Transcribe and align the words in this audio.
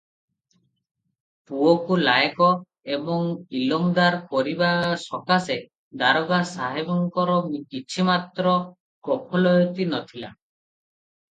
ପୁଅକୁ 1.49 1.97
ଲାଏକ 2.05 2.47
ଏବଂ 2.95 3.27
ଇଲମଦାର 3.59 4.21
କରିବା 4.31 4.69
ସକାଶେ 5.03 5.57
ଦାରୋଗା 6.03 6.41
ସାହେବଙ୍କର 6.53 7.37
କିଛିମାତ୍ର 7.75 8.55
ଗଫଲୟତି 9.11 9.87
ନ 9.91 10.03
ଥିଲା। 10.13 10.33